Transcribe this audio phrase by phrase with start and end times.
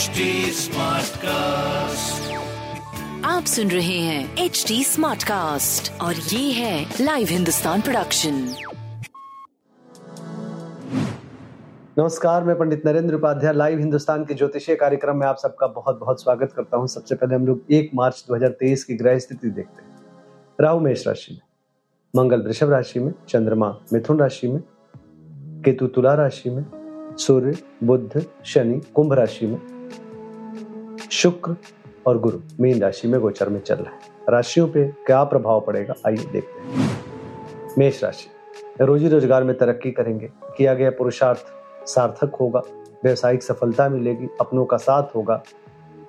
[0.00, 0.24] HD
[0.56, 2.28] Smartcast.
[3.24, 8.34] आप सुन रहे हैं एच डी स्मार्ट कास्ट और ये है लाइव हिंदुस्तान प्रोडक्शन
[11.98, 16.22] नमस्कार मैं पंडित नरेंद्र उपाध्याय लाइव हिंदुस्तान के ज्योतिषीय कार्यक्रम में आप सबका बहुत बहुत
[16.22, 19.96] स्वागत करता हूँ। सबसे पहले हम लोग एक मार्च 2023 की ग्रह स्थिति देखते हैं।
[20.60, 21.40] राहु मेष राशि में
[22.14, 24.60] मंगल वृषभ राशि में चंद्रमा मिथुन राशि में
[25.64, 26.64] केतु तुला राशि में
[27.18, 27.54] सूर्य
[27.84, 29.58] बुध शनि कुंभ राशि में
[31.10, 31.56] शुक्र
[32.06, 35.94] और गुरु मीन राशि में गोचर में चल रहा है। राशियों पे क्या प्रभाव पड़ेगा,
[36.06, 36.90] आइए देखते हैं।
[37.78, 38.28] मेष राशि,
[38.84, 41.44] रोजी रोज़गार में तरक्की करेंगे। किया गया पुरुषार्थ
[41.86, 42.62] सार्थक होगा।
[43.04, 45.42] व्यवसायिक सफलता मिलेगी, अपनों का साथ होगा।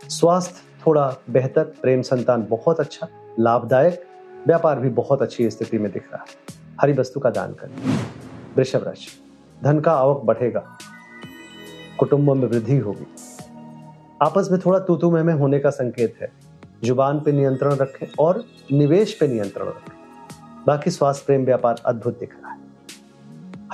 [0.10, 3.08] स्वास्थ्य थोड़ा बेहतर, प्रेम संतान बहुत अच्छा
[3.40, 4.04] लाभदायक,
[4.48, 7.76] व्यापार भी बहुत अच्छी स्थिति में दिख रहा है। हरी वस्तु का दान करें।
[8.58, 9.12] वृषभ राशि,
[9.64, 10.64] धन का आवक बढ़ेगा।
[12.00, 13.06] कुटुंबों में वृद्धि होगी।
[14.22, 16.32] आपस में थोड़ा तूतू में होने का संकेत है।
[16.84, 19.98] ज़ुबान पे नियंत्रण रखें और निवेश पे नियंत्रण रखें।
[20.68, 22.60] बाकी स्वास्थ्य प्रेम व्यापार अद्भुत दिख रहा है।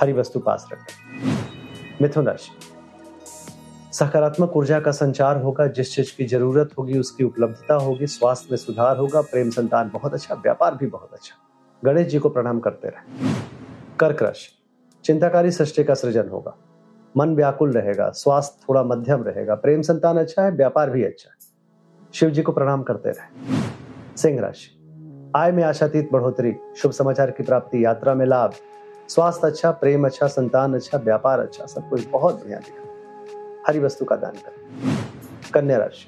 [0.00, 1.18] हरी वस्तु पास रखें।
[2.02, 2.50] मिथुन राशि।
[3.92, 8.58] सकारात्मक ऊर्जा का संचार होगा, जिस चीज़ की ज़रूरत होगी उसकी उपलब्धता होगी, स्वास्थ्य में
[8.58, 11.36] सुधार होगा, प्रेम संतान बहुत अच्छा व्यापार भी बहुत अच्छा।
[11.84, 13.30] गणेश जी को प्रणाम करते रहे।
[14.00, 14.58] कर्क राशि।
[15.04, 16.56] चिंताकारी सृष्टि का सृजन होगा।
[17.18, 21.36] मन व्याकुल रहेगा, स्वास्थ्य थोड़ा मध्यम रहेगा, प्रेम संतान अच्छा है, व्यापार भी अच्छा है।
[22.14, 24.74] शिव जी को प्रणाम करते रहे। सिंह राशि।
[25.36, 28.52] आय में आशातीत बढ़ोतरी, शुभ समाचार की प्राप्ति, यात्रा में लाभ,
[29.08, 34.04] स्वास्थ्य अच्छा प्रेम अच्छा संतान अच्छा व्यापार अच्छा सब कुछ बहुत बढ़िया दिखा हरी वस्तु
[34.04, 34.96] का दान करें।
[35.54, 36.06] कन्या राशि।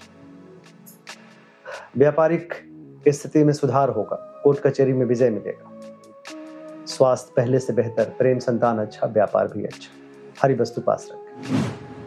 [1.96, 2.54] व्यापारिक
[3.08, 5.80] स्थिति में सुधार होगा, कोर्ट कचहरी में विजय मिलेगा।
[6.86, 9.99] स्वास्थ्य पहले से बेहतर, प्रेम संतान अच्छा व्यापार भी अच्छा।
[10.42, 11.62] हरी वस्तु पास रखें।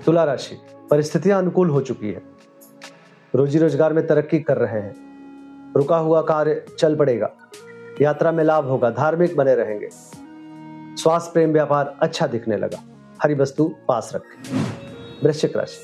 [0.06, 0.56] तुला राशि,
[0.92, 2.22] परिस्थितियाँ अनुकूल हो चुकी है।
[3.36, 7.30] रोजी रोज़गार में तरक्की कर रहे हैं। रुका हुआ कार्य चल पड़ेगा।
[8.02, 9.90] यात्रा में लाभ होगा, धार्मिक बने रहेंगे।
[10.98, 12.84] स्वास्थ्य, प्रेम, व्यापार अच्छा दिखने लगा।
[13.24, 14.64] हरी वस्तु पास रखें।
[15.24, 15.80] वृश्चिक राशि,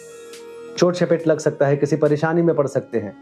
[0.78, 3.16] चोट चपेट लग सकता है, किसी परेशानी में पड़ सकते हैं।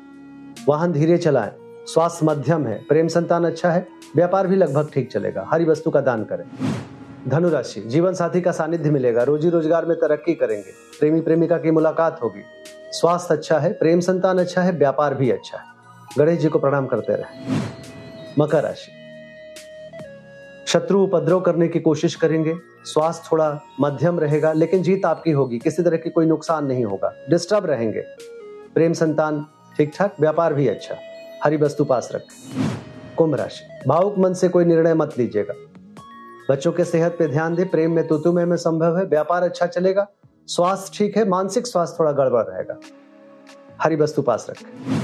[0.67, 1.51] वाहन धीरे चलाएँ,
[1.85, 6.01] स्वास्थ्य मध्यम है, प्रेम संतान अच्छा है, व्यापार भी लगभग ठीक चलेगा। हरी वस्तु का
[6.01, 6.45] दान करें।
[7.27, 11.71] धनु राशि जीवन साथी का सानिध्य मिलेगा। रोजी रोज़गार में तरक्की करेंगे। प्रेमी प्रेमिका की
[11.71, 12.41] मुलाकात होगी।
[12.91, 15.63] स्वास्थ्य अच्छा है, प्रेम संतान अच्छा है, व्यापार भी अच्छा है।
[16.17, 17.59] गणेश जी को प्रणाम करते रहे।
[18.39, 18.91] मकर राशि।
[20.67, 22.53] शत्रु उपद्रव करने की कोशिश करेंगे।
[22.85, 27.13] स्वास्थ्य थोड़ा मध्यम रहेगा, लेकिन जीत आपकी होगी। किसी तरह की कोई नुकसान नहीं होगा।
[27.29, 28.01] डिस्टर्ब रहेंगे।
[28.73, 29.45] प्रेम संतान
[29.77, 30.95] ठीक ठाक, व्यापार भी अच्छा।
[31.43, 32.67] हरी वस्तु पास रखें।
[33.17, 35.53] कुंभ राशि। भावुक मन से कोई निर्णय मत लीजिएगा।
[36.49, 40.07] बच्चों के सेहत पे ध्यान दे, प्रेम में तुतुमय में संभव है, व्यापार अच्छा चलेगा,
[40.47, 42.79] स्वास्थ्य ठीक है, मानसिक स्वास्थ्य थोड़ा गड़बड़ रहेगा।
[43.81, 45.01] हरी वस्तु पास रखें।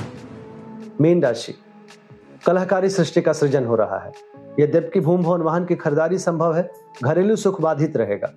[1.02, 1.54] मीन राशि।
[2.46, 4.12] कलाकारी सृष्टि का सृजन हो रहा है।
[4.60, 6.72] यद्यप की भूम भवन, वाहन की खरीदारी संभव है,
[7.04, 8.32] घरेलू सुख बाधित रहेगा।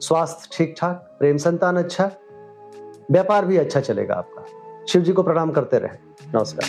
[0.00, 2.10] स्वास्थ्य ठीक ठाक प्रेम संतान अच्छा
[3.10, 4.44] व्यापार भी अच्छा चलेगा आपका।
[4.88, 5.96] शिव जी को प्रणाम करते रहे।
[6.34, 6.68] नमस्कार।